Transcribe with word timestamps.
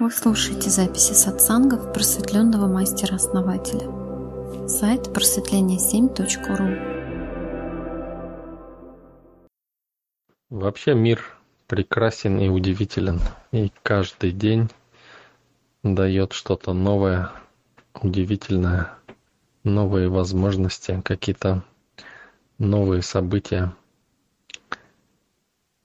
Вы 0.00 0.10
слушаете 0.10 0.70
записи 0.70 1.12
сатсангов 1.12 1.92
просветленного 1.92 2.66
мастера-основателя. 2.66 3.86
Сайт 4.66 5.08
просветление7.ру 5.08 6.78
Вообще 10.48 10.94
мир 10.94 11.22
прекрасен 11.66 12.38
и 12.38 12.48
удивителен, 12.48 13.20
и 13.52 13.70
каждый 13.82 14.32
день 14.32 14.70
дает 15.82 16.32
что-то 16.32 16.72
новое, 16.72 17.30
удивительное, 17.92 18.94
новые 19.64 20.08
возможности, 20.08 21.02
какие-то 21.04 21.62
новые 22.56 23.02
события. 23.02 23.74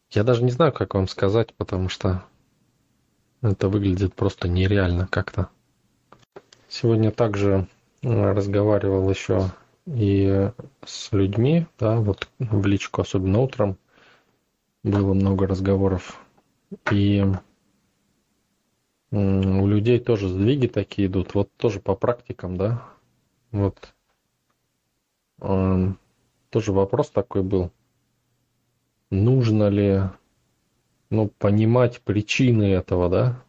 Я 0.09 0.23
даже 0.23 0.41
не 0.41 0.52
знаю, 0.52 0.71
как 0.71 0.93
вам 0.93 1.09
сказать, 1.09 1.54
потому 1.55 1.89
что 1.89 2.23
это 3.50 3.70
выглядит 3.70 4.14
просто 4.16 4.48
нереально 4.48 5.07
как-то. 5.07 5.49
Сегодня 6.67 7.12
также 7.12 7.68
э, 8.02 8.31
разговаривал 8.31 9.09
еще 9.09 9.52
и 9.85 10.52
с 10.84 11.12
людьми, 11.12 11.68
да, 11.80 11.98
вот 11.98 12.27
в 12.40 12.66
личку, 12.66 13.02
особенно 13.02 13.40
утром, 13.40 13.77
было 14.84 15.13
много 15.13 15.48
разговоров. 15.48 16.20
И 16.91 17.23
у 19.12 19.68
людей 19.68 19.99
тоже 19.99 20.27
сдвиги 20.27 20.68
такие 20.68 21.07
идут, 21.07 21.35
вот 21.35 21.49
тоже 21.57 21.80
по 21.80 21.96
практикам, 21.96 22.57
да, 22.57 22.84
вот 23.52 23.93
э, 25.41 25.93
тоже 26.49 26.71
вопрос 26.73 27.12
такой 27.12 27.43
был, 27.43 27.71
нужно 29.09 29.70
ли 29.70 30.02
ну, 31.09 31.27
понимать 31.27 32.02
причины 32.02 32.73
этого, 32.73 33.09
да. 33.09 33.44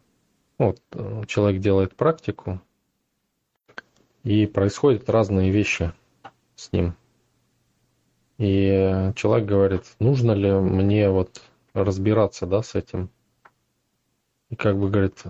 Вот 0.57 0.79
э, 0.93 1.23
человек 1.27 1.61
делает 1.61 1.95
практику, 1.95 2.61
и 4.27 4.45
происходят 4.45 5.09
разные 5.09 5.51
вещи 5.51 5.93
с 6.55 6.73
ним. 6.73 6.95
И 8.37 9.11
человек 9.15 9.47
говорит, 9.47 9.83
нужно 9.99 10.33
ли 10.33 10.51
мне 10.51 11.09
вот 11.09 11.41
разбираться, 11.73 12.45
да, 12.45 12.61
с 12.61 12.75
этим. 12.75 13.09
И 14.49 14.55
как 14.55 14.77
бы 14.77 14.89
говорит, 14.89 15.23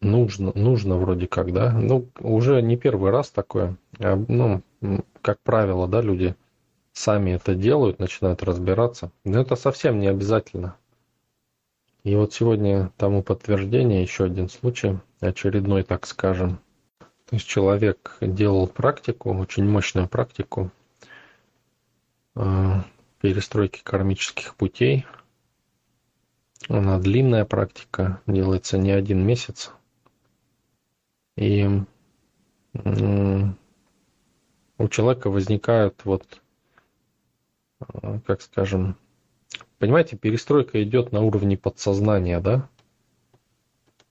нужно, 0.00 0.52
нужно 0.54 0.96
вроде 0.96 1.26
как, 1.26 1.52
да. 1.52 1.72
Ну, 1.72 2.08
уже 2.20 2.62
не 2.62 2.76
первый 2.76 3.10
раз 3.10 3.30
такое. 3.30 3.76
А, 3.98 4.16
ну, 4.28 4.62
как 5.22 5.40
правило, 5.40 5.88
да, 5.88 6.00
люди 6.00 6.36
сами 6.92 7.32
это 7.32 7.54
делают, 7.54 7.98
начинают 7.98 8.44
разбираться. 8.44 9.10
Но 9.24 9.40
это 9.40 9.56
совсем 9.56 9.98
не 9.98 10.06
обязательно. 10.06 10.76
И 12.06 12.14
вот 12.14 12.32
сегодня 12.32 12.92
тому 12.98 13.24
подтверждение 13.24 14.00
еще 14.00 14.26
один 14.26 14.48
случай, 14.48 15.00
очередной, 15.18 15.82
так 15.82 16.06
скажем. 16.06 16.60
То 17.00 17.34
есть 17.34 17.48
человек 17.48 18.18
делал 18.20 18.68
практику, 18.68 19.36
очень 19.36 19.68
мощную 19.68 20.08
практику 20.08 20.70
э, 22.36 22.74
перестройки 23.20 23.80
кармических 23.82 24.54
путей. 24.54 25.04
Она 26.68 27.00
длинная 27.00 27.44
практика, 27.44 28.22
делается 28.28 28.78
не 28.78 28.92
один 28.92 29.26
месяц. 29.26 29.72
И 31.34 31.68
у 32.72 33.52
человека 34.90 35.28
возникают 35.28 36.04
вот, 36.04 36.40
э, 37.80 38.20
как 38.24 38.42
скажем, 38.42 38.96
Понимаете, 39.78 40.16
перестройка 40.16 40.82
идет 40.82 41.12
на 41.12 41.20
уровне 41.20 41.56
подсознания, 41.56 42.40
да? 42.40 42.68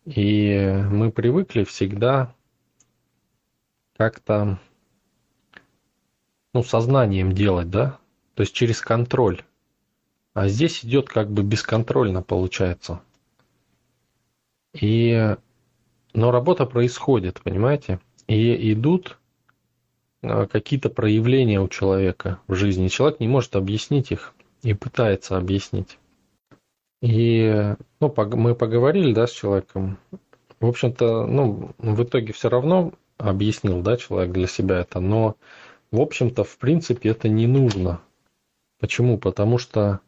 И 0.06 0.84
мы 0.92 1.12
привыкли 1.12 1.64
всегда 1.64 2.36
как-то 3.98 4.60
ну, 6.54 6.64
сознанием 6.64 7.32
делать, 7.32 7.72
да? 7.72 7.98
То 8.36 8.42
есть 8.42 8.54
через 8.54 8.80
контроль. 8.82 9.42
А 10.36 10.48
здесь 10.50 10.86
идет 10.86 11.10
как 11.10 11.32
бы 11.32 11.42
бесконтрольно 11.42 12.22
получается. 12.22 13.02
И, 14.80 15.36
но 16.14 16.32
работа 16.32 16.66
происходит, 16.66 17.42
понимаете? 17.42 18.00
И 18.28 18.74
идут 18.74 19.18
а, 20.22 20.46
какие-то 20.46 20.90
проявления 20.90 21.60
у 21.62 21.68
человека 21.68 22.40
в 22.48 22.54
жизни. 22.54 22.90
Человек 22.90 23.20
не 23.20 23.28
может 23.28 23.56
объяснить 23.56 24.12
их 24.12 24.35
и 24.66 24.74
пытается 24.74 25.38
объяснить. 25.38 26.00
И 27.02 27.76
ну, 28.00 28.14
мы 28.34 28.56
поговорили 28.56 29.14
да, 29.14 29.28
с 29.28 29.32
человеком. 29.32 30.00
В 30.60 30.66
общем-то, 30.66 31.28
ну, 31.28 31.72
в 31.78 32.04
итоге 32.04 32.34
все 32.34 32.50
равно 32.50 32.94
объяснил 33.18 33.82
да, 33.82 33.96
человек 33.96 34.34
для 34.34 34.48
себя 34.48 34.80
это, 34.80 35.00
но 35.00 35.36
в 35.92 36.02
общем-то, 36.02 36.44
в 36.44 36.58
принципе, 36.58 37.10
это 37.10 37.30
не 37.30 37.46
нужно. 37.46 38.02
Почему? 38.80 39.20
Потому 39.20 39.60
что 39.60 40.00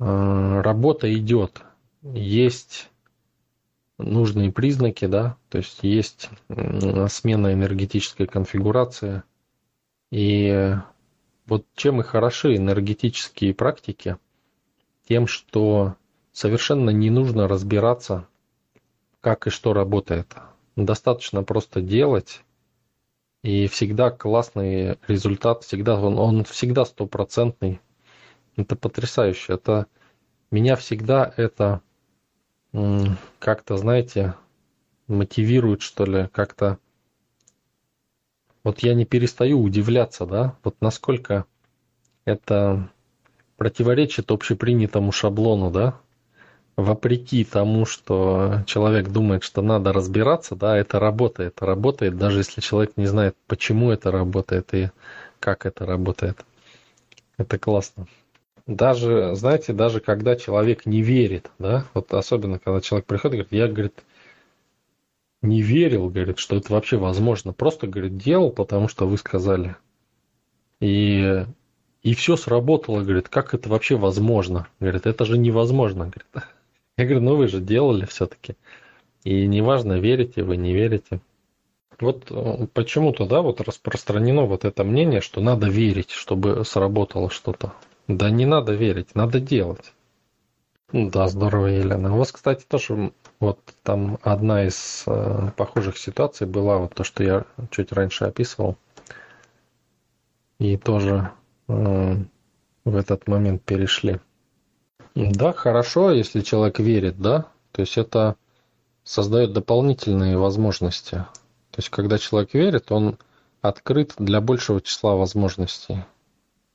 э, 0.00 0.60
работа 0.60 1.14
идет, 1.14 1.62
есть 2.02 2.90
нужные 3.96 4.50
признаки, 4.50 5.04
да, 5.04 5.36
то 5.50 5.58
есть 5.58 5.78
есть 5.82 6.30
смена 7.08 7.52
энергетической 7.52 8.26
конфигурации, 8.26 9.22
и 10.10 10.74
вот 11.50 11.66
чем 11.74 12.00
и 12.00 12.04
хороши 12.04 12.56
энергетические 12.56 13.52
практики, 13.52 14.16
тем, 15.06 15.26
что 15.26 15.96
совершенно 16.32 16.90
не 16.90 17.10
нужно 17.10 17.48
разбираться, 17.48 18.28
как 19.20 19.48
и 19.48 19.50
что 19.50 19.72
работает. 19.74 20.32
Достаточно 20.76 21.42
просто 21.42 21.80
делать, 21.80 22.42
и 23.42 23.66
всегда 23.66 24.10
классный 24.10 24.96
результат, 25.08 25.64
всегда 25.64 26.00
он, 26.00 26.18
он 26.18 26.44
всегда 26.44 26.84
стопроцентный. 26.84 27.80
Это 28.56 28.76
потрясающе. 28.76 29.54
Это 29.54 29.86
меня 30.52 30.76
всегда 30.76 31.34
это 31.36 31.80
как-то, 33.40 33.76
знаете, 33.76 34.34
мотивирует, 35.08 35.82
что 35.82 36.04
ли, 36.04 36.28
как-то 36.28 36.78
вот 38.64 38.80
я 38.80 38.94
не 38.94 39.04
перестаю 39.04 39.60
удивляться, 39.60 40.26
да, 40.26 40.56
вот 40.64 40.76
насколько 40.80 41.44
это 42.24 42.90
противоречит 43.56 44.30
общепринятому 44.30 45.12
шаблону, 45.12 45.70
да, 45.70 46.00
вопреки 46.76 47.44
тому, 47.44 47.84
что 47.84 48.62
человек 48.66 49.08
думает, 49.08 49.44
что 49.44 49.62
надо 49.62 49.92
разбираться, 49.92 50.56
да, 50.56 50.76
это 50.76 50.98
работает, 50.98 51.60
работает, 51.62 52.16
даже 52.16 52.38
если 52.38 52.60
человек 52.60 52.92
не 52.96 53.06
знает, 53.06 53.36
почему 53.46 53.90
это 53.90 54.10
работает 54.10 54.72
и 54.74 54.90
как 55.38 55.66
это 55.66 55.86
работает. 55.86 56.44
Это 57.38 57.58
классно. 57.58 58.06
Даже, 58.66 59.34
знаете, 59.34 59.72
даже 59.72 60.00
когда 60.00 60.36
человек 60.36 60.86
не 60.86 61.02
верит, 61.02 61.50
да, 61.58 61.86
вот 61.94 62.12
особенно 62.14 62.58
когда 62.58 62.80
человек 62.80 63.06
приходит 63.06 63.34
и 63.34 63.36
говорит, 63.36 63.52
я, 63.52 63.68
говорит, 63.68 64.04
не 65.42 65.62
верил, 65.62 66.08
говорит, 66.08 66.38
что 66.38 66.56
это 66.56 66.72
вообще 66.72 66.96
возможно. 66.96 67.52
Просто, 67.52 67.86
говорит, 67.86 68.16
делал, 68.16 68.50
потому 68.50 68.88
что 68.88 69.06
вы 69.06 69.16
сказали. 69.16 69.76
И, 70.80 71.44
и 72.02 72.14
все 72.14 72.36
сработало, 72.36 73.02
говорит, 73.02 73.28
как 73.28 73.54
это 73.54 73.68
вообще 73.68 73.96
возможно? 73.96 74.68
Говорит, 74.80 75.06
это 75.06 75.24
же 75.24 75.38
невозможно, 75.38 76.04
говорит. 76.04 76.26
Я 76.96 77.04
говорю, 77.04 77.20
ну 77.22 77.36
вы 77.36 77.48
же 77.48 77.60
делали 77.60 78.04
все-таки. 78.04 78.56
И 79.24 79.46
неважно, 79.46 79.98
верите 79.98 80.42
вы, 80.42 80.56
не 80.56 80.72
верите. 80.72 81.20
Вот 82.00 82.30
э, 82.30 82.66
почему-то, 82.72 83.26
да, 83.26 83.42
вот 83.42 83.60
распространено 83.60 84.46
вот 84.46 84.64
это 84.64 84.84
мнение, 84.84 85.20
что 85.20 85.42
надо 85.42 85.68
верить, 85.68 86.10
чтобы 86.10 86.64
сработало 86.64 87.30
что-то. 87.30 87.74
Да 88.08 88.30
не 88.30 88.46
надо 88.46 88.72
верить, 88.72 89.14
надо 89.14 89.38
делать. 89.40 89.92
Да, 90.92 91.28
здорово, 91.28 91.66
Елена. 91.66 92.14
У 92.14 92.18
вас, 92.18 92.32
кстати, 92.32 92.64
тоже 92.66 93.12
вот 93.40 93.58
там 93.82 94.18
одна 94.22 94.66
из 94.66 95.04
э, 95.06 95.50
похожих 95.56 95.96
ситуаций 95.96 96.46
была, 96.46 96.76
вот 96.76 96.94
то, 96.94 97.04
что 97.04 97.24
я 97.24 97.46
чуть 97.70 97.90
раньше 97.90 98.26
описывал. 98.26 98.76
И 100.58 100.76
тоже 100.76 101.30
э, 101.66 102.16
в 102.84 102.96
этот 102.96 103.26
момент 103.26 103.62
перешли. 103.62 104.20
Да, 105.14 105.52
хорошо, 105.52 106.12
если 106.12 106.42
человек 106.42 106.78
верит, 106.78 107.18
да. 107.18 107.46
То 107.72 107.80
есть 107.80 107.96
это 107.96 108.36
создает 109.04 109.54
дополнительные 109.54 110.36
возможности. 110.36 111.24
То 111.70 111.78
есть 111.78 111.88
когда 111.88 112.18
человек 112.18 112.52
верит, 112.52 112.92
он 112.92 113.18
открыт 113.62 114.14
для 114.18 114.42
большего 114.42 114.82
числа 114.82 115.16
возможностей. 115.16 116.04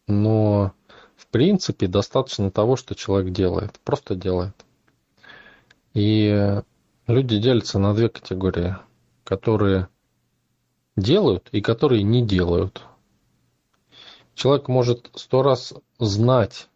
Но 0.07 0.73
в 1.15 1.27
принципе 1.27 1.88
достаточно 1.88 2.50
того, 2.50 2.75
что 2.75 2.95
человек 2.95 3.31
делает. 3.31 3.79
Просто 3.83 4.15
делает. 4.15 4.56
И 5.95 6.62
люди 7.07 7.39
делятся 7.39 7.80
на 7.80 7.94
две 7.94 8.09
категории, 8.09 8.75
которые 9.24 9.88
делают 10.97 11.47
и 11.53 11.62
которые 11.62 12.03
не 12.03 12.21
делают. 12.21 12.83
Человек 14.33 14.68
может 14.68 15.09
сто 15.15 15.42
раз 15.42 15.74
знать, 15.97 16.68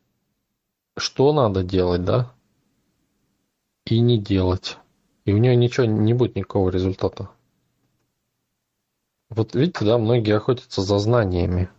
что 0.95 1.33
надо 1.33 1.63
делать, 1.63 2.05
да, 2.05 2.31
и 3.85 3.99
не 3.99 4.17
делать. 4.17 4.77
и 5.25 5.33
у 5.33 5.37
нее 5.37 5.55
ничего 5.55 5.85
не 5.85 6.13
будет 6.13 6.35
никакого 6.35 6.69
результата. 6.69 7.29
Вот 9.29 9.53
видите, 9.53 9.83
да, 9.83 9.97
многие 9.97 10.37
охотятся 10.37 10.81
за 10.81 10.97
знаниями. 10.97 11.69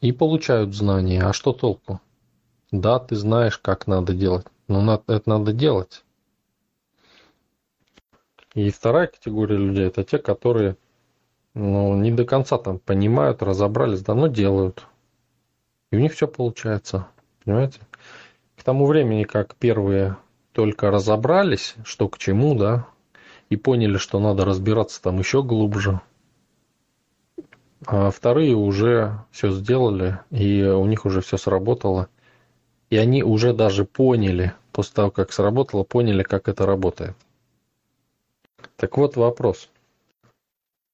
И 0.00 0.10
получают 0.10 0.74
знания. 0.74 1.22
А 1.22 1.32
что 1.32 1.52
толку? 1.52 2.00
Да, 2.72 2.98
ты 2.98 3.14
знаешь, 3.14 3.56
как 3.56 3.86
надо 3.86 4.14
делать. 4.14 4.46
Но 4.68 5.02
это 5.06 5.22
надо 5.28 5.52
делать. 5.52 6.04
И 8.54 8.70
вторая 8.70 9.06
категория 9.06 9.56
людей 9.56 9.86
это 9.86 10.04
те, 10.04 10.18
которые 10.18 10.76
ну, 11.54 11.96
не 11.96 12.10
до 12.10 12.24
конца 12.24 12.58
там 12.58 12.78
понимают, 12.78 13.42
разобрались, 13.42 14.02
да, 14.02 14.14
но 14.14 14.26
делают. 14.26 14.86
И 15.90 15.96
у 15.96 16.00
них 16.00 16.12
все 16.12 16.26
получается. 16.28 17.08
Понимаете? 17.44 17.80
К 18.56 18.62
тому 18.62 18.86
времени, 18.86 19.24
как 19.24 19.54
первые 19.56 20.16
только 20.52 20.90
разобрались, 20.90 21.74
что 21.84 22.08
к 22.08 22.18
чему, 22.18 22.54
да, 22.54 22.86
и 23.48 23.56
поняли, 23.56 23.96
что 23.96 24.20
надо 24.20 24.44
разбираться 24.44 25.02
там 25.02 25.18
еще 25.18 25.42
глубже, 25.42 26.00
а 27.86 28.10
вторые 28.10 28.54
уже 28.54 29.18
все 29.30 29.50
сделали, 29.50 30.20
и 30.30 30.62
у 30.62 30.86
них 30.86 31.04
уже 31.04 31.20
все 31.20 31.36
сработало. 31.36 32.08
И 32.92 32.96
они 32.98 33.22
уже 33.22 33.54
даже 33.54 33.86
поняли, 33.86 34.52
после 34.70 34.92
того, 34.92 35.10
как 35.10 35.32
сработало, 35.32 35.82
поняли, 35.82 36.22
как 36.22 36.46
это 36.46 36.66
работает. 36.66 37.16
Так 38.76 38.98
вот 38.98 39.16
вопрос. 39.16 39.70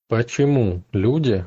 Почему 0.06 0.82
люди, 0.92 1.44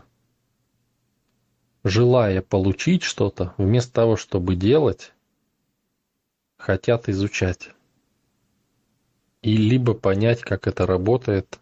желая 1.85 2.41
получить 2.41 3.03
что-то, 3.03 3.53
вместо 3.57 3.93
того, 3.93 4.17
чтобы 4.17 4.57
делать, 4.57 5.13
хотят 6.57 7.07
изучать? 7.07 7.69
И 9.43 9.55
либо 9.55 9.93
понять, 9.93 10.41
как 10.41 10.67
это 10.67 10.85
работает, 10.85 11.61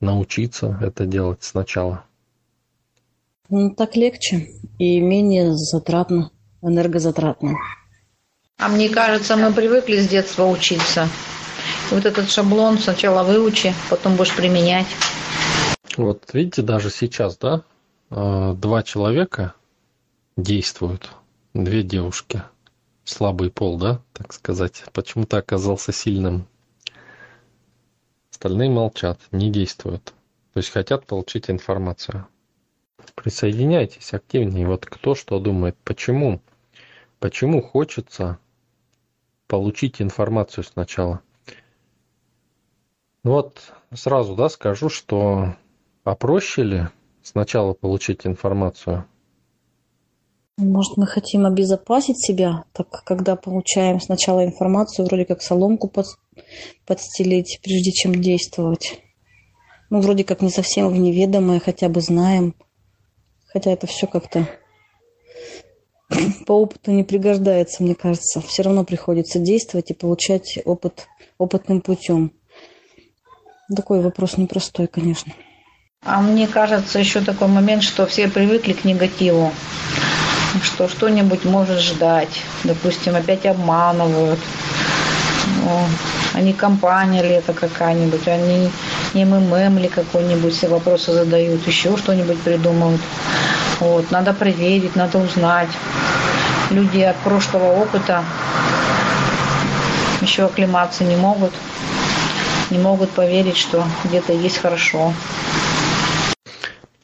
научиться 0.00 0.76
это 0.82 1.06
делать 1.06 1.44
сначала. 1.44 2.04
Ну, 3.48 3.72
так 3.76 3.94
легче 3.94 4.48
и 4.80 5.00
менее 5.00 5.54
затратно, 5.54 6.32
энергозатратно. 6.62 7.54
А 8.58 8.66
мне 8.68 8.88
кажется, 8.88 9.36
мы 9.36 9.52
привыкли 9.52 10.00
с 10.00 10.08
детства 10.08 10.44
учиться. 10.44 11.08
Вот 11.92 12.04
этот 12.04 12.28
шаблон 12.28 12.76
сначала 12.78 13.22
выучи, 13.22 13.72
потом 13.88 14.16
будешь 14.16 14.34
применять. 14.34 14.88
Вот 15.96 16.28
видите, 16.32 16.62
даже 16.62 16.90
сейчас, 16.90 17.38
да, 17.38 17.62
а, 18.10 18.54
два 18.54 18.82
человека 18.82 19.54
действуют, 20.36 21.12
две 21.54 21.84
девушки, 21.84 22.42
слабый 23.04 23.52
пол, 23.52 23.78
да, 23.78 24.00
так 24.12 24.32
сказать, 24.32 24.82
почему-то 24.92 25.38
оказался 25.38 25.92
сильным. 25.92 26.48
Остальные 28.32 28.70
молчат, 28.70 29.20
не 29.30 29.52
действуют, 29.52 30.06
то 30.52 30.58
есть 30.58 30.70
хотят 30.70 31.06
получить 31.06 31.48
информацию. 31.48 32.26
Присоединяйтесь 33.14 34.12
активнее. 34.12 34.66
Вот 34.66 34.84
кто 34.84 35.14
что 35.14 35.38
думает, 35.38 35.76
почему, 35.84 36.40
почему 37.20 37.62
хочется 37.62 38.38
получить 39.48 40.00
информацию 40.00 40.62
сначала. 40.62 41.20
Ну 43.24 43.32
вот 43.32 43.72
сразу, 43.92 44.36
да, 44.36 44.48
скажу, 44.48 44.88
что 44.88 45.56
попроще 46.04 46.66
ли 46.66 46.88
сначала 47.22 47.74
получить 47.74 48.26
информацию? 48.26 49.06
Может, 50.58 50.96
мы 50.96 51.06
хотим 51.06 51.46
обезопасить 51.46 52.18
себя, 52.18 52.64
так 52.72 52.88
когда 53.04 53.36
получаем 53.36 54.00
сначала 54.00 54.44
информацию, 54.44 55.06
вроде 55.06 55.24
как 55.24 55.40
соломку 55.40 55.88
под, 55.88 56.06
подстелить, 56.86 57.60
прежде 57.62 57.92
чем 57.92 58.12
действовать. 58.14 59.00
Ну, 59.90 60.00
вроде 60.00 60.24
как 60.24 60.42
не 60.42 60.50
совсем 60.50 60.88
в 60.88 60.98
неведомое, 60.98 61.60
хотя 61.60 61.88
бы 61.88 62.00
знаем. 62.00 62.54
Хотя 63.46 63.70
это 63.70 63.86
все 63.86 64.06
как-то 64.06 64.48
по 66.46 66.52
опыту 66.52 66.90
не 66.90 67.04
пригождается, 67.04 67.82
мне 67.82 67.94
кажется. 67.94 68.40
Все 68.40 68.62
равно 68.62 68.84
приходится 68.84 69.38
действовать 69.38 69.90
и 69.90 69.94
получать 69.94 70.58
опыт 70.64 71.06
опытным 71.38 71.80
путем. 71.80 72.32
Такой 73.74 74.00
вопрос 74.00 74.38
непростой, 74.38 74.86
конечно. 74.86 75.32
А 76.04 76.20
мне 76.20 76.46
кажется, 76.46 76.98
еще 76.98 77.20
такой 77.20 77.48
момент, 77.48 77.82
что 77.82 78.06
все 78.06 78.28
привыкли 78.28 78.72
к 78.72 78.84
негативу, 78.84 79.52
что 80.62 80.88
что-нибудь 80.88 81.44
может 81.44 81.80
ждать. 81.80 82.42
Допустим, 82.64 83.16
опять 83.16 83.44
обманывают. 83.44 84.38
Ну, 85.64 85.80
а 86.34 86.52
компания 86.52 87.22
ли 87.22 87.30
это 87.30 87.52
какая-нибудь, 87.52 88.26
они 88.28 88.70
не 89.14 89.24
МММ 89.24 89.78
ли 89.78 89.88
какой-нибудь, 89.88 90.54
все 90.54 90.68
вопросы 90.68 91.12
задают, 91.12 91.66
еще 91.66 91.96
что-нибудь 91.96 92.40
придумывают. 92.40 93.00
Вот, 93.80 94.10
надо 94.10 94.34
проверить, 94.34 94.96
надо 94.96 95.18
узнать. 95.18 95.70
Люди 96.70 97.00
от 97.00 97.16
прошлого 97.18 97.80
опыта 97.80 98.24
еще 100.20 100.44
оклематься 100.44 101.04
не 101.04 101.16
могут 101.16 101.52
не 102.70 102.78
могут 102.78 103.10
поверить, 103.10 103.56
что 103.56 103.84
где-то 104.04 104.32
есть 104.32 104.58
хорошо. 104.58 105.12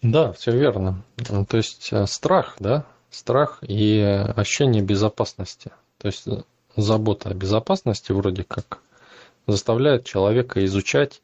Да, 0.02 0.32
все 0.32 0.52
верно. 0.52 1.02
Ну, 1.30 1.46
то 1.46 1.56
есть 1.56 1.88
э, 1.90 2.06
страх, 2.06 2.56
да, 2.58 2.84
страх 3.10 3.58
и 3.62 4.00
ощущение 4.36 4.82
безопасности. 4.82 5.70
То 5.98 6.08
есть 6.08 6.26
э, 6.26 6.42
забота 6.76 7.30
о 7.30 7.34
безопасности 7.34 8.12
вроде 8.12 8.44
как 8.44 8.80
заставляет 9.46 10.04
человека 10.04 10.62
изучать 10.66 11.22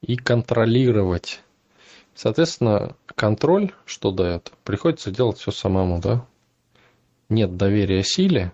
и 0.00 0.16
контролировать. 0.16 1.40
Соответственно, 2.16 2.96
контроль 3.18 3.72
что 3.84 4.12
дает? 4.12 4.52
Приходится 4.64 5.10
делать 5.10 5.38
все 5.38 5.50
самому, 5.50 6.00
да? 6.00 6.24
Нет 7.28 7.56
доверия 7.56 8.02
силе, 8.02 8.52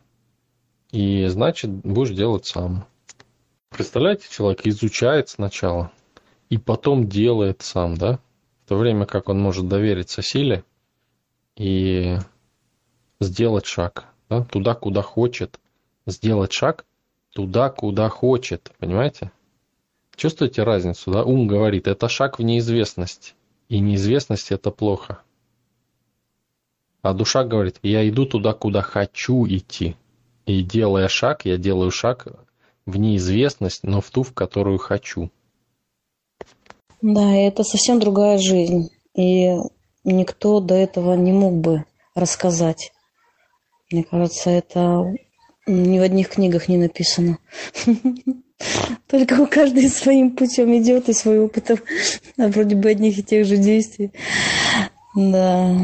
и 0.90 1.26
значит 1.26 1.70
будешь 1.70 2.16
делать 2.16 2.46
сам. 2.46 2.86
Представляете, 3.68 4.26
человек 4.30 4.66
изучает 4.66 5.28
сначала 5.28 5.92
и 6.48 6.56
потом 6.56 7.08
делает 7.08 7.62
сам, 7.62 7.96
да? 7.96 8.18
В 8.64 8.68
то 8.70 8.76
время 8.76 9.04
как 9.04 9.28
он 9.28 9.38
может 9.38 9.68
довериться 9.68 10.22
силе 10.22 10.64
и 11.56 12.16
сделать 13.20 13.66
шаг 13.66 14.06
да? 14.30 14.44
туда, 14.44 14.74
куда 14.74 15.02
хочет. 15.02 15.60
Сделать 16.06 16.52
шаг 16.52 16.84
туда, 17.34 17.70
куда 17.70 18.08
хочет, 18.08 18.72
понимаете? 18.78 19.30
Чувствуете 20.16 20.62
разницу, 20.62 21.10
да? 21.10 21.24
Ум 21.24 21.46
говорит, 21.46 21.86
это 21.86 22.08
шаг 22.08 22.38
в 22.38 22.42
неизвестность. 22.42 23.34
И 23.74 23.80
неизвестность 23.80 24.52
это 24.52 24.70
плохо. 24.70 25.18
А 27.02 27.12
душа 27.12 27.42
говорит, 27.42 27.80
я 27.82 28.08
иду 28.08 28.24
туда, 28.24 28.52
куда 28.52 28.82
хочу 28.82 29.44
идти. 29.48 29.96
И 30.46 30.62
делая 30.62 31.08
шаг, 31.08 31.44
я 31.44 31.56
делаю 31.56 31.90
шаг 31.90 32.28
в 32.86 32.96
неизвестность, 32.98 33.82
но 33.82 34.00
в 34.00 34.08
ту, 34.10 34.22
в 34.22 34.32
которую 34.32 34.78
хочу. 34.78 35.28
Да, 37.02 37.34
это 37.34 37.64
совсем 37.64 37.98
другая 37.98 38.38
жизнь. 38.38 38.90
И 39.16 39.56
никто 40.04 40.60
до 40.60 40.76
этого 40.76 41.14
не 41.14 41.32
мог 41.32 41.54
бы 41.54 41.84
рассказать. 42.14 42.92
Мне 43.90 44.04
кажется, 44.04 44.50
это 44.50 45.16
ни 45.66 45.98
в 45.98 46.02
одних 46.02 46.28
книгах 46.28 46.68
не 46.68 46.76
написано. 46.76 47.38
Только 49.08 49.40
у 49.40 49.46
каждой 49.46 49.88
своим 49.88 50.30
путем 50.30 50.76
идет 50.76 51.08
и 51.08 51.12
свой 51.12 51.38
опыт, 51.38 51.70
а 51.70 52.48
вроде 52.48 52.76
бы 52.76 52.88
одних 52.88 53.18
и 53.18 53.22
тех 53.22 53.46
же 53.46 53.56
действий. 53.56 54.12
Да. 55.14 55.76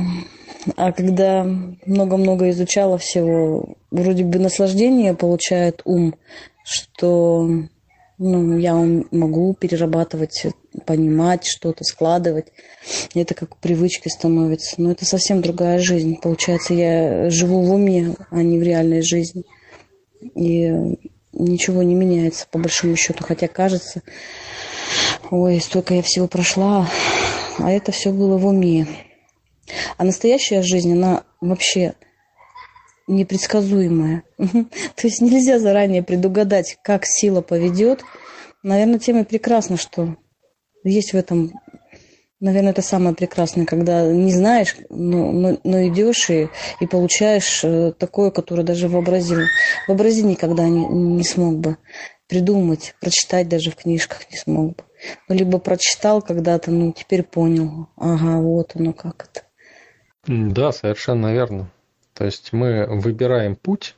А 0.77 0.93
когда 0.93 1.45
много-много 1.87 2.51
изучала 2.51 2.99
всего, 2.99 3.77
вроде 3.91 4.25
бы 4.25 4.39
наслаждение 4.39 5.15
получает 5.15 5.81
ум, 5.85 6.15
что 6.65 7.49
ну, 8.19 8.59
я 8.59 8.75
могу 9.11 9.55
перерабатывать, 9.55 10.47
понимать 10.85 11.47
что-то, 11.47 11.85
складывать. 11.85 12.49
Это 13.15 13.35
как 13.35 13.57
привычкой 13.57 14.13
становится. 14.13 14.75
Но 14.77 14.93
это 14.93 15.07
совсем 15.07 15.41
другая 15.41 15.79
жизнь. 15.79 16.19
Получается, 16.21 16.75
я 16.75 17.31
живу 17.31 17.63
в 17.63 17.73
уме, 17.73 18.15
а 18.31 18.43
не 18.43 18.59
в 18.59 18.63
реальной 18.63 19.01
жизни. 19.01 19.45
И 20.35 20.71
ничего 21.33 21.83
не 21.83 21.95
меняется, 21.95 22.47
по 22.51 22.59
большому 22.59 22.97
счету. 22.97 23.25
Хотя 23.25 23.49
кажется, 23.49 24.03
ой, 25.31 25.61
столько 25.61 25.95
я 25.95 26.03
всего 26.03 26.27
прошла, 26.27 26.89
а 27.59 27.71
это 27.71 27.93
все 27.93 28.13
было 28.13 28.37
в 28.37 28.47
уме. 28.47 28.87
А 29.97 30.05
настоящая 30.05 30.63
жизнь, 30.63 30.93
она 30.93 31.25
вообще 31.41 31.95
непредсказуемая. 33.07 34.23
То 34.39 35.07
есть 35.07 35.21
нельзя 35.21 35.59
заранее 35.59 36.03
предугадать, 36.03 36.79
как 36.83 37.05
сила 37.05 37.41
поведет. 37.41 38.03
Наверное, 38.63 38.99
тем 38.99 39.19
и 39.21 39.25
прекрасно, 39.25 39.77
что 39.77 40.17
есть 40.85 41.13
в 41.13 41.17
этом, 41.17 41.53
наверное, 42.41 42.73
это 42.73 42.83
самое 42.83 43.15
прекрасное, 43.15 43.67
когда 43.67 44.07
не 44.07 44.33
знаешь, 44.33 44.77
но, 44.89 45.31
но, 45.31 45.59
но 45.63 45.87
идешь 45.87 46.31
и, 46.31 46.49
и 46.81 46.87
получаешь 46.87 47.63
э, 47.63 47.93
такое, 47.93 48.31
которое 48.31 48.63
даже 48.63 48.89
вообразил, 48.89 49.41
вообразить 49.87 50.25
никогда 50.25 50.69
не, 50.69 50.87
не 50.87 51.25
смог 51.25 51.59
бы. 51.59 51.77
придумать, 52.27 52.95
прочитать 53.01 53.49
даже 53.49 53.71
в 53.71 53.77
книжках 53.77 54.31
не 54.31 54.39
смог 54.39 54.77
бы. 54.77 54.85
Ну, 55.29 55.35
либо 55.35 55.59
прочитал 55.59 56.23
когда-то, 56.23 56.71
ну, 56.71 56.93
теперь 56.93 57.23
понял. 57.23 57.89
Ага, 57.97 58.39
вот 58.39 58.73
оно 58.75 58.93
как 58.93 59.29
это. 59.31 59.45
Да, 60.27 60.73
совершенно 60.73 61.33
верно. 61.33 61.71
То 62.15 62.25
есть 62.25 62.53
мы 62.53 62.87
выбираем 62.87 63.57
путь, 63.57 63.97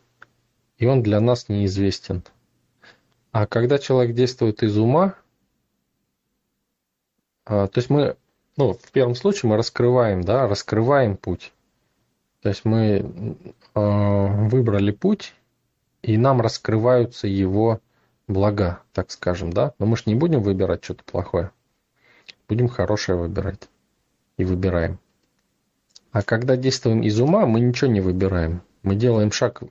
и 0.78 0.86
он 0.86 1.02
для 1.02 1.20
нас 1.20 1.48
неизвестен. 1.48 2.22
А 3.32 3.46
когда 3.46 3.78
человек 3.78 4.14
действует 4.14 4.62
из 4.62 4.76
ума, 4.78 5.14
а, 7.44 7.66
то 7.66 7.78
есть 7.78 7.90
мы, 7.90 8.16
ну, 8.56 8.74
в 8.74 8.90
первом 8.90 9.14
случае 9.14 9.50
мы 9.50 9.56
раскрываем, 9.56 10.22
да, 10.22 10.46
раскрываем 10.48 11.16
путь. 11.16 11.52
То 12.42 12.48
есть 12.48 12.64
мы 12.64 13.36
э, 13.74 14.48
выбрали 14.48 14.90
путь, 14.90 15.34
и 16.02 16.16
нам 16.16 16.40
раскрываются 16.40 17.28
его 17.28 17.80
блага, 18.26 18.80
так 18.92 19.10
скажем, 19.10 19.52
да. 19.52 19.72
Но 19.78 19.86
мы 19.86 19.96
же 19.96 20.04
не 20.06 20.14
будем 20.14 20.42
выбирать 20.42 20.84
что-то 20.84 21.04
плохое. 21.04 21.50
Будем 22.48 22.68
хорошее 22.68 23.16
выбирать. 23.16 23.68
И 24.36 24.44
выбираем. 24.44 24.98
А 26.10 26.22
когда 26.22 26.56
действуем 26.56 27.02
из 27.02 27.20
ума, 27.20 27.46
мы 27.46 27.60
ничего 27.60 27.90
не 27.90 28.00
выбираем. 28.00 28.62
Мы 28.82 28.96
делаем 28.96 29.30
шаг 29.30 29.62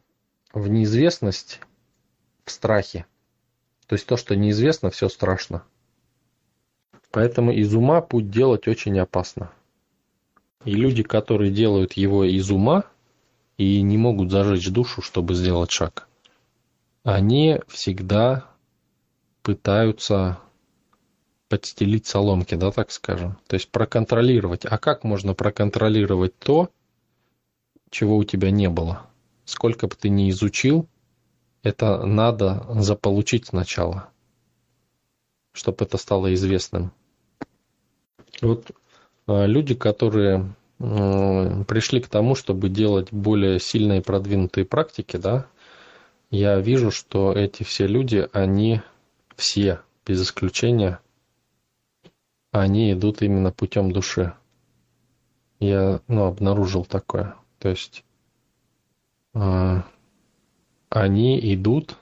в 0.54 0.68
неизвестность, 0.70 1.60
в 2.46 2.52
страхе. 2.52 3.06
То 3.88 3.94
есть 3.94 4.08
то, 4.08 4.18
что 4.18 4.36
неизвестно, 4.36 4.90
все 4.90 5.10
страшно. 5.10 5.64
Поэтому 7.12 7.52
из 7.52 7.74
ума 7.76 8.02
путь 8.02 8.30
делать 8.30 8.68
очень 8.68 8.98
опасно. 8.98 9.52
И 10.64 10.72
люди, 10.72 11.04
которые 11.04 11.52
делают 11.52 11.94
его 11.94 12.24
из 12.24 12.50
ума 12.52 12.86
и 13.58 13.82
не 13.82 13.98
могут 13.98 14.32
зажечь 14.32 14.70
душу, 14.70 15.02
чтобы 15.02 15.34
сделать 15.34 15.72
шаг, 15.72 16.08
они 17.04 17.60
всегда 17.68 18.46
пытаются 19.44 20.40
подстелить 21.50 22.08
соломки, 22.08 22.56
да, 22.56 22.72
так 22.72 22.92
скажем. 22.92 23.38
То 23.48 23.56
есть 23.56 23.70
проконтролировать. 23.70 24.66
А 24.66 24.78
как 24.78 25.04
можно 25.04 25.34
проконтролировать 25.34 26.38
то, 26.38 26.70
чего 27.90 28.16
у 28.16 28.24
тебя 28.24 28.52
не 28.52 28.70
было? 28.70 29.06
Сколько 29.44 29.88
бы 29.88 29.96
ты 29.96 30.08
ни 30.08 30.30
изучил, 30.30 30.88
это 31.62 32.06
надо 32.06 32.66
заполучить 32.80 33.48
сначала, 33.48 34.10
чтобы 35.52 35.84
это 35.84 35.98
стало 35.98 36.34
известным. 36.34 36.94
Вот 38.42 38.72
а, 39.28 39.46
люди, 39.46 39.76
которые 39.76 40.54
пришли 40.80 42.02
к 42.02 42.08
тому, 42.08 42.34
чтобы 42.34 42.68
делать 42.68 43.10
более 43.12 43.60
сильные 43.60 44.02
продвинутые 44.02 44.66
практики, 44.66 45.18
да, 45.18 45.46
я 46.32 46.60
вижу, 46.60 46.90
что 46.90 47.34
эти 47.34 47.62
все 47.62 47.86
люди, 47.86 48.28
они 48.34 48.82
все, 49.36 49.82
без 50.08 50.24
исключения, 50.24 51.00
они 52.52 52.92
идут 52.94 53.22
именно 53.22 53.52
путем 53.52 53.92
души. 53.92 54.34
Я 55.60 56.02
ну, 56.08 56.24
обнаружил 56.24 56.84
такое. 56.84 57.36
То 57.60 57.70
есть 57.70 58.04
э, 59.36 59.82
они 60.90 61.54
идут 61.54 61.98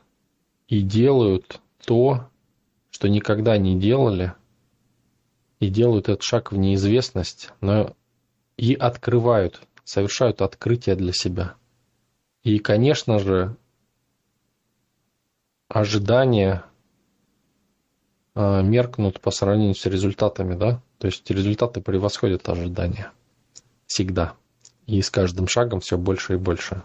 и 0.67 0.81
делают 0.81 1.59
то, 1.85 2.29
что 2.91 3.09
никогда 3.09 3.57
не 3.57 3.77
делали, 3.77 4.33
и 5.59 5.69
делают 5.69 6.09
этот 6.09 6.23
шаг 6.23 6.51
в 6.51 6.57
неизвестность, 6.57 7.51
но 7.61 7.95
и 8.57 8.73
открывают, 8.73 9.61
совершают 9.83 10.41
открытие 10.41 10.95
для 10.95 11.13
себя. 11.13 11.55
И, 12.43 12.59
конечно 12.59 13.19
же, 13.19 13.55
ожидания 15.67 16.63
э, 18.35 18.61
меркнут 18.63 19.19
по 19.19 19.31
сравнению 19.31 19.75
с 19.75 19.85
результатами, 19.85 20.55
да? 20.55 20.81
То 20.97 21.07
есть 21.07 21.29
результаты 21.29 21.81
превосходят 21.81 22.47
ожидания. 22.47 23.11
Всегда. 23.85 24.35
И 24.85 25.01
с 25.01 25.09
каждым 25.09 25.47
шагом 25.47 25.81
все 25.81 25.97
больше 25.97 26.33
и 26.33 26.37
больше. 26.37 26.81